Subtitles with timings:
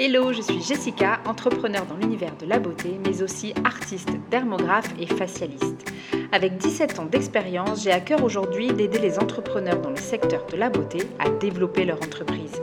[0.00, 5.06] Hello, je suis Jessica, entrepreneur dans l'univers de la beauté, mais aussi artiste, dermographe et
[5.06, 5.92] facialiste.
[6.32, 10.56] Avec 17 ans d'expérience, j'ai à cœur aujourd'hui d'aider les entrepreneurs dans le secteur de
[10.56, 12.62] la beauté à développer leur entreprise.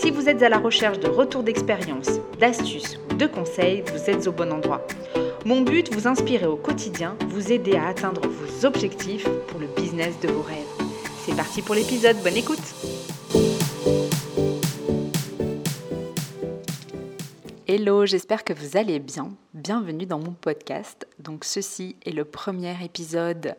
[0.00, 4.26] Si vous êtes à la recherche de retours d'expérience, d'astuces ou de conseils, vous êtes
[4.26, 4.80] au bon endroit.
[5.44, 10.18] Mon but, vous inspirer au quotidien, vous aider à atteindre vos objectifs pour le business
[10.20, 10.56] de vos rêves.
[11.18, 12.58] C'est parti pour l'épisode, bonne écoute
[17.68, 19.28] Hello, j'espère que vous allez bien.
[19.52, 21.06] Bienvenue dans mon podcast.
[21.18, 23.54] Donc ceci est le premier épisode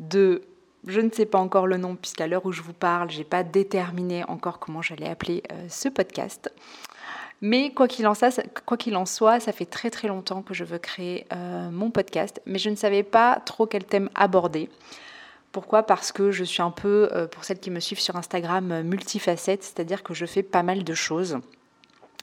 [0.00, 0.42] de
[0.86, 3.44] je ne sais pas encore le nom puisqu'à l'heure où je vous parle, j'ai pas
[3.44, 6.52] déterminé encore comment j'allais appeler euh, ce podcast.
[7.40, 8.14] Mais quoi qu'il en,
[9.04, 12.70] soit, ça fait très très longtemps que je veux créer euh, mon podcast, mais je
[12.70, 14.70] ne savais pas trop quel thème aborder.
[15.50, 15.82] Pourquoi?
[15.82, 19.64] Parce que je suis un peu, euh, pour celles qui me suivent sur Instagram, multifacette,
[19.64, 21.38] c'est-à-dire que je fais pas mal de choses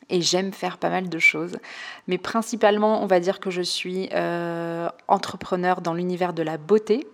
[0.10, 1.60] et j'aime faire pas mal de choses.
[2.08, 4.10] Mais principalement, on va dire que je suis
[5.08, 7.06] entrepreneur dans l'univers de la beauté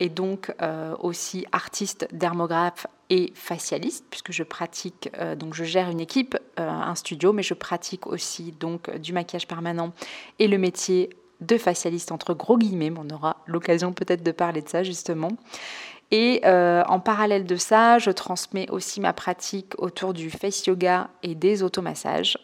[0.00, 5.88] et donc euh, aussi artiste, dermographe et facialiste puisque je pratique euh, donc je gère
[5.88, 9.92] une équipe, un studio, mais je pratique aussi donc du maquillage permanent
[10.38, 12.92] et le métier de facialiste entre gros guillemets.
[12.96, 15.32] On aura l'occasion peut-être de parler de ça justement.
[16.12, 21.10] Et euh, en parallèle de ça, je transmets aussi ma pratique autour du face yoga
[21.22, 22.38] et des automassages.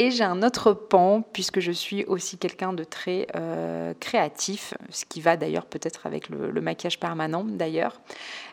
[0.00, 5.04] Et j'ai un autre pan, puisque je suis aussi quelqu'un de très euh, créatif, ce
[5.04, 8.00] qui va d'ailleurs peut-être avec le, maquillage permanent d'ailleurs.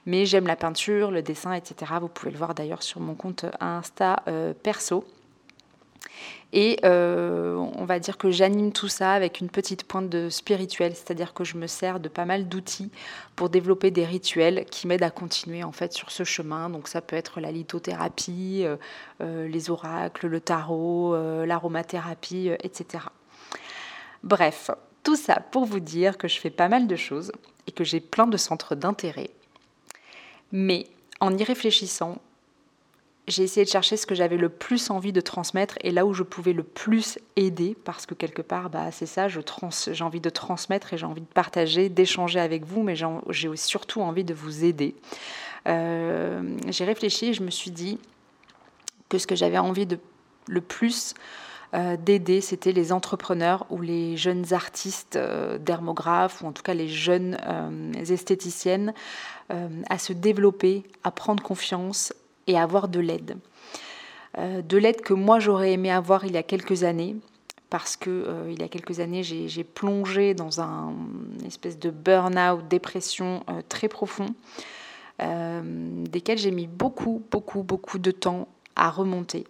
[0.08, 1.94] Mais j'aime la peinture, le dessin, etc.
[2.02, 5.06] Vous pouvez le voir d'ailleurs sur mon compte Insta euh, perso.
[6.54, 10.94] Et euh, on va dire que j'anime tout ça avec une petite pointe de spirituel,
[10.96, 12.92] c'est-à-dire que je me sers de pas mal d'outils
[13.36, 16.70] pour développer des rituels qui m'aident à continuer en fait sur ce chemin.
[16.70, 18.78] Donc ça peut être la lithothérapie, euh,
[19.22, 23.04] euh, les oracles, le tarot, l'aromathérapie, etc.
[24.24, 24.72] Bref,
[25.04, 27.32] tout ça pour vous dire que je fais pas mal de choses
[27.68, 29.30] et que j'ai plein de centres d'intérêt.
[30.52, 30.88] Mais
[31.20, 32.22] en y réfléchissant,
[33.28, 36.14] j'ai essayé de chercher ce que j'avais le plus envie de transmettre et là où
[36.14, 40.30] je pouvais le plus aider, parce que quelque part, bah, c'est ça, j'ai envie de
[40.30, 44.64] transmettre et j'ai envie de partager, d'échanger avec vous, mais j'ai surtout envie de vous
[44.64, 44.96] aider.
[45.68, 47.98] Euh, j'ai réfléchi et je me suis dit
[49.10, 49.98] que ce que j'avais envie de
[50.48, 51.16] le plus
[51.74, 56.76] euh, d'aider, c'était les entrepreneurs ou les jeunes artistes euh, dermographes, ou en tout cas
[56.76, 57.38] les jeunes
[57.96, 58.94] esthéticiennes,
[59.90, 62.14] à se développer, à prendre confiance
[62.48, 63.38] et avoir de l'aide.
[64.38, 67.16] Euh, de l'aide que moi j'aurais aimé avoir il y a quelques années,
[67.70, 70.94] parce que euh, il y a quelques années j'ai plongé dans un
[71.40, 74.28] une espèce de burn-out, dépression euh, très profond,
[75.20, 79.46] desquels j'ai mis beaucoup, beaucoup, beaucoup de temps à remonter.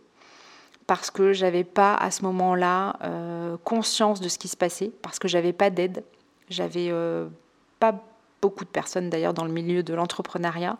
[0.85, 2.99] Parce que j'avais pas à ce moment-là
[3.63, 6.03] conscience de ce qui se passait, parce que j'avais pas d'aide,
[6.51, 6.91] j'avais
[7.79, 8.03] pas
[8.45, 10.77] beaucoup de personnes d'ailleurs dans le milieu de l'entrepreneuriat.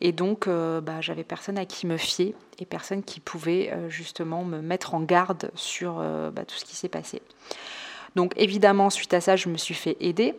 [0.00, 3.88] Et donc, euh, bah, j'avais personne à qui me fier et personne qui pouvait euh,
[3.88, 7.20] justement me mettre en garde sur euh, bah, tout ce qui s'est passé.
[8.14, 10.36] Donc, évidemment, suite à ça, je me suis fait aider.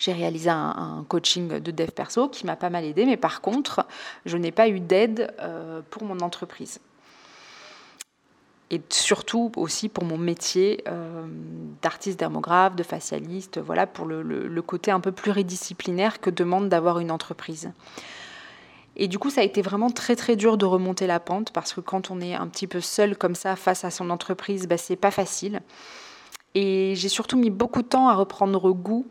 [0.00, 3.86] J'ai réalisé un, coaching de dev perso qui m'a pas mal aidé, mais par contre,
[4.24, 5.32] je n'ai pas eu d'aide
[5.88, 6.80] pour mon entreprise
[8.70, 11.26] et surtout aussi pour mon métier euh,
[11.82, 17.12] d'artiste dermographe, de facialiste, voilà, pour le, côté un peu pluridisciplinaire que demande d'avoir une
[17.12, 17.70] entreprise.
[18.96, 21.74] Et du coup, ça a été vraiment très très dur de remonter la pente parce
[21.74, 24.78] que quand on est un petit peu seul comme ça face à son entreprise, bah,
[24.78, 25.60] c'est pas facile.
[26.54, 29.06] Et j'ai surtout mis beaucoup de temps à reprendre goût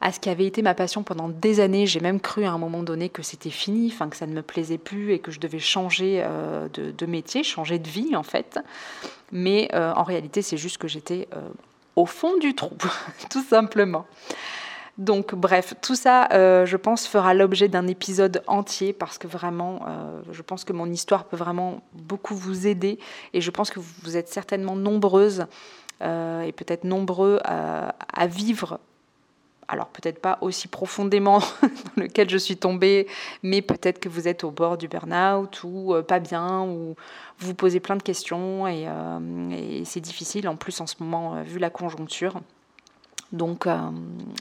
[0.00, 1.86] à ce qui avait été ma passion pendant des années.
[1.86, 4.42] J'ai même cru à un moment donné que c'était fini, enfin que ça ne me
[4.42, 8.60] plaisait plus et que je devais changer euh, de, métier, changer de vie en fait.
[9.32, 11.40] Mais euh, en réalité, c'est juste que j'étais euh,
[11.96, 12.76] au fond du trou,
[13.30, 14.06] tout simplement.
[14.98, 19.82] Donc bref, tout ça, je pense, fera l'objet d'un épisode entier parce que vraiment,
[20.32, 22.98] je pense que mon histoire peut vraiment beaucoup vous aider
[23.32, 25.46] et je pense que vous êtes certainement nombreuses
[26.02, 28.80] et peut-être nombreux à vivre
[29.68, 31.38] alors peut-être pas aussi profondément
[31.96, 33.06] dans lequel je suis tombée,
[33.42, 36.96] mais peut-être que vous êtes au bord du burn-out ou euh, pas bien, ou
[37.38, 41.42] vous posez plein de questions euh, et, c'est difficile en plus en ce moment euh,
[41.42, 42.40] vu la conjoncture.
[43.30, 43.68] Donc,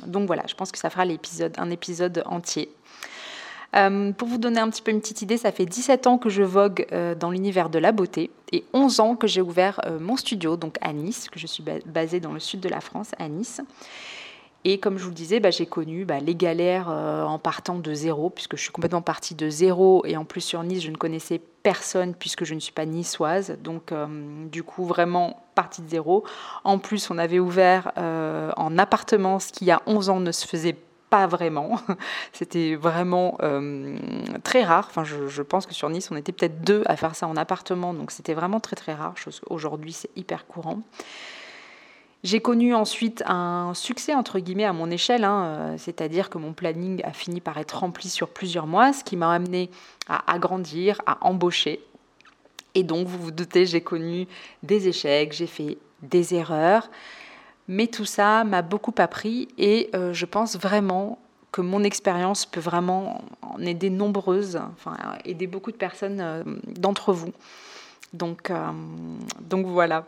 [0.05, 2.69] donc voilà, je pense que ça fera l'épisode, un épisode entier.
[3.75, 6.29] Euh, pour vous donner un petit peu une petite idée, ça fait 17 ans que
[6.29, 9.99] je vogue euh, dans l'univers de la beauté et 11 ans que j'ai ouvert euh,
[9.99, 13.11] mon studio, donc à Nice, que je suis basée dans le sud de la France,
[13.19, 13.61] à Nice.
[14.69, 17.93] Et comme je vous le disais, bah, j'ai connu bah, les galères en partant de
[17.93, 20.03] zéro, puisque je suis complètement partie de zéro.
[20.05, 23.57] Et en plus, sur Nice, je ne connaissais personne, puisque je ne suis pas niçoise.
[23.63, 23.93] Donc,
[24.51, 26.25] du coup, vraiment partie de zéro.
[26.65, 30.33] En plus, on avait ouvert en appartement, ce qui, il y a 11 ans, ne
[30.33, 30.75] se faisait
[31.09, 31.79] pas vraiment.
[32.33, 33.97] C'était vraiment euh,
[34.43, 34.87] très rare.
[34.89, 37.93] Enfin, je, pense que sur Nice, on était peut-être deux à faire ça en appartement,
[37.93, 39.15] donc c'était vraiment très très rare.
[39.49, 40.81] Aujourd'hui, c'est hyper courant.
[42.23, 46.53] J'ai connu ensuite un succès entre guillemets à mon échelle, hein, euh, c'est-à-dire que mon
[46.53, 49.69] planning a fini par être rempli sur plusieurs mois, ce qui m'a amené
[50.09, 51.79] à agrandir, à embaucher.
[52.73, 54.27] Et donc, vous vous doutez, j'ai connu
[54.63, 56.89] des échecs, j'ai fait des erreurs.
[57.67, 61.19] Mais tout ça m'a beaucoup appris et euh, je pense vraiment
[61.51, 66.43] que mon expérience peut vraiment en aider nombreuses, enfin aider beaucoup de personnes euh,
[66.77, 67.33] d'entre vous.
[68.13, 68.71] Donc, euh,
[69.41, 70.05] donc voilà.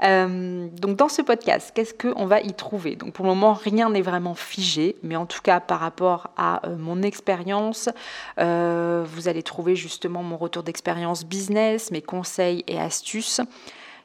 [0.00, 2.96] donc dans ce podcast, qu'est-ce qu'on va y trouver?
[2.96, 6.62] Donc pour le moment, rien n'est vraiment figé, mais en tout cas par rapport à
[6.78, 7.88] mon expérience,
[8.36, 13.40] vous allez trouver justement mon retour d'expérience business, mes conseils et astuces.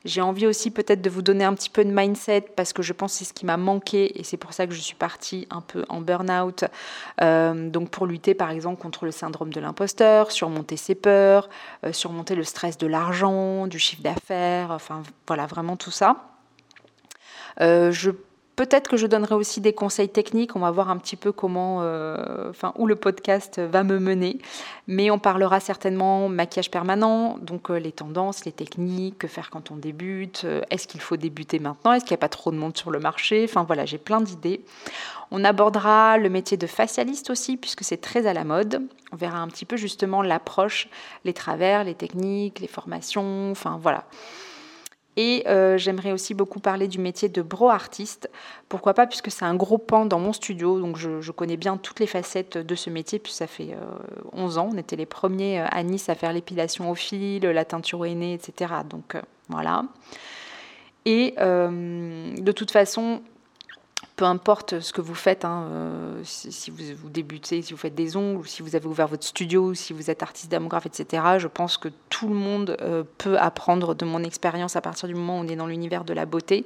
[0.06, 2.94] J'ai envie aussi peut-être de vous donner un petit peu de mindset parce que je
[2.94, 5.48] pense que c'est ce qui m'a manqué et c'est pour ça que je suis partie
[5.50, 6.66] un peu en burn-out.
[7.22, 11.50] Euh, donc pour lutter par exemple contre le syndrome de l'imposteur, surmonter ses peurs,
[11.84, 16.30] euh, surmonter le stress de l'argent, du chiffre d'affaires, enfin voilà vraiment tout ça.
[17.62, 18.12] Euh, je
[18.56, 20.56] Peut-être que je donnerai aussi des conseils techniques.
[20.56, 24.40] On va voir un petit peu comment, euh, enfin, où le podcast va me mener.
[24.88, 29.72] Mais on parlera certainement maquillage permanent, donc euh, les tendances, les techniques, que faire quand
[29.72, 30.44] on débute.
[30.46, 32.92] Euh, est-ce qu'il faut débuter maintenant Est-ce qu'il n'y a pas trop de monde sur
[32.92, 33.44] le marché?
[33.44, 34.62] Enfin voilà, j'ai plein d'idées.
[35.32, 38.82] On abordera le métier de facialiste aussi, puisque c'est très à la mode.
[39.12, 40.88] On verra un petit peu justement l'approche,
[41.26, 43.52] les travers, les techniques, les formations.
[43.52, 44.06] Enfin voilà.
[45.18, 48.30] Et euh, j'aimerais aussi beaucoup parler du métier de bro artiste.
[48.68, 52.00] Pourquoi pas, puisque c'est un gros pan dans mon studio, donc je, connais bien toutes
[52.00, 53.76] les facettes de ce métier, puis ça fait
[54.34, 54.70] 11 euh, ans.
[54.74, 58.06] On était les premiers euh, à Nice à faire l'épilation au fil, la teinture au
[58.06, 58.74] etc.
[58.90, 59.18] Donc
[59.50, 59.86] voilà.
[61.06, 63.22] Et de toute façon,
[64.16, 68.16] peu importe ce que vous faites, hein, euh, si, vous, débutez, si vous faites des
[68.16, 71.78] ongles, si vous avez ouvert votre studio, si vous êtes artiste démographe, etc., je pense
[71.78, 75.44] que tout le monde euh, peut apprendre de mon expérience à partir du moment où
[75.44, 76.66] on est dans l'univers de la beauté.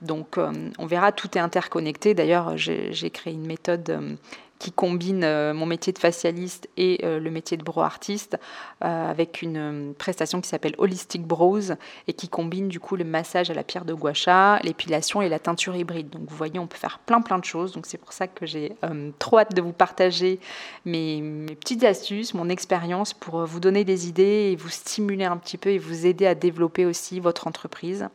[0.00, 2.14] Donc euh, on verra, tout est interconnecté.
[2.14, 4.16] D'ailleurs, j'ai créé une méthode
[4.60, 8.38] qui combine euh, mon métier de facialiste et euh, le métier de bro artiste
[8.84, 11.72] euh, avec une prestation qui s'appelle Holistic Bros
[12.06, 15.30] et qui combine du coup le massage à la pierre de gua sha, l'épilation et
[15.30, 16.10] la teinture hybride.
[16.10, 17.72] Donc vous voyez, on peut faire plein plein de choses.
[17.72, 18.74] Donc c'est pour ça que j'ai
[19.18, 20.38] trop hâte de vous partager
[20.84, 25.38] mes, mes petites astuces, mon expérience pour vous donner des idées et vous stimuler un
[25.38, 28.08] petit peu et vous aider à développer aussi votre entreprise.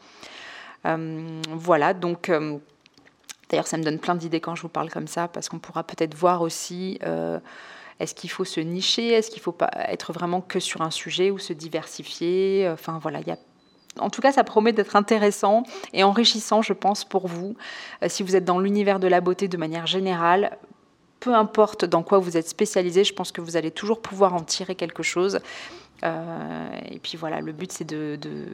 [0.83, 2.30] voilà, donc
[3.50, 5.83] D'ailleurs, ça me donne plein d'idées quand je vous parle comme ça, parce qu'on pourra
[5.83, 7.39] peut-être voir aussi, euh,
[8.00, 11.31] est-ce qu'il faut se nicher, est-ce qu'il faut pas être vraiment que sur un sujet
[11.31, 12.69] ou se diversifier.
[12.71, 13.38] Enfin voilà, il y a
[14.00, 15.63] en tout cas, ça promet d'être intéressant
[15.94, 17.56] et enrichissant, je pense, pour vous.
[18.03, 20.57] Euh, si vous êtes dans l'univers de la beauté de manière générale,
[21.19, 24.42] peu importe dans quoi vous êtes spécialisé, je pense que vous allez toujours pouvoir en
[24.42, 25.39] tirer quelque chose.
[26.03, 28.45] Euh, et puis voilà, le but, c'est de, de,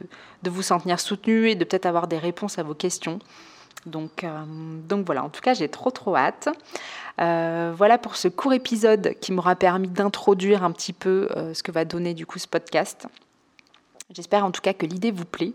[0.42, 3.18] de, vous sentir soutenu et de peut-être avoir des réponses à vos questions.
[3.86, 4.44] Donc, euh,
[4.88, 6.48] donc voilà, en tout cas, j'ai trop trop hâte.
[7.20, 11.62] Euh, voilà pour ce court épisode qui m'aura permis d'introduire un petit peu euh, ce
[11.62, 13.06] que va donner du coup ce podcast.
[14.10, 15.52] J'espère en tout cas que l'idée vous plaît.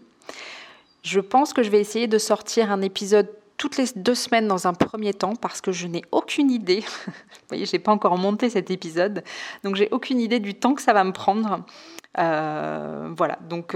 [1.04, 4.68] Je pense que je vais essayer de sortir un épisode toutes les deux semaines dans
[4.68, 6.82] un premier temps parce que je n'ai aucune idée.
[7.08, 7.14] vous
[7.50, 9.24] voyez, je n'ai pas encore monté cet épisode,
[9.64, 11.64] donc j'ai aucune idée du temps que ça va me prendre.
[12.16, 13.76] voilà, donc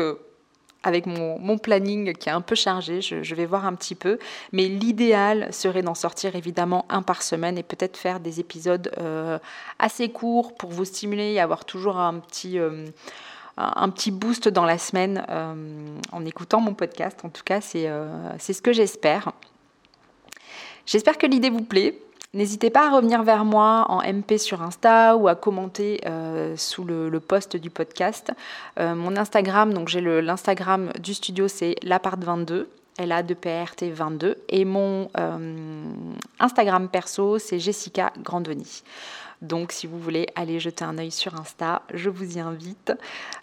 [0.83, 4.17] avec mon, planning qui est un peu chargé, je, vais voir un petit peu.
[4.51, 9.37] Mais l'idéal serait d'en sortir évidemment un par semaine et peut-être faire des épisodes euh,
[9.79, 12.87] assez courts pour vous stimuler et avoir toujours un petit, euh,
[13.57, 17.19] un petit boost dans la semaine euh, en écoutant mon podcast.
[17.23, 19.31] En tout cas, c'est ce que j'espère.
[20.85, 21.99] J'espère que l'idée vous plaît.
[22.33, 26.85] N'hésitez pas à revenir vers moi en MP sur Insta ou à commenter euh, sous
[26.85, 28.31] le, post du podcast.
[28.79, 32.67] Euh, mon Instagram, donc j'ai l'Instagram du studio, c'est lapart22.
[33.05, 35.83] LA de PRT 22 et mon euh,
[36.39, 38.83] Instagram perso c'est Jessica Grandoni.
[39.41, 42.93] Donc si vous voulez aller jeter un œil sur Insta, je vous y invite.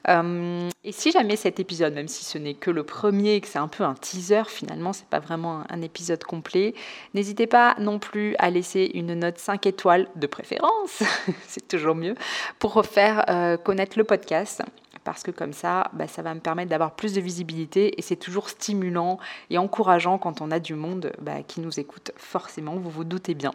[0.08, 3.48] Euh, et si jamais cet épisode, même si ce n'est que le premier et que
[3.48, 6.74] c'est un peu un teaser finalement, c'est pas vraiment un épisode complet,
[7.14, 11.02] n'hésitez pas non plus à laisser une note 5 étoiles de préférence,
[11.48, 12.14] c'est toujours mieux,
[12.60, 14.62] pour faire euh, connaître le podcast
[15.08, 18.16] parce que comme ça, bah, ça va me permettre d'avoir plus de visibilité et c'est
[18.16, 22.90] toujours stimulant et encourageant quand on a du monde bah, qui nous écoute forcément, vous
[22.90, 23.52] vous doutez bien.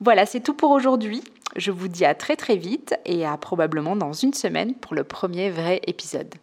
[0.00, 1.22] Voilà, c'est tout pour aujourd'hui.
[1.54, 5.04] Je vous dis à très très vite et à probablement dans une semaine pour le
[5.04, 6.34] premier vrai épisode.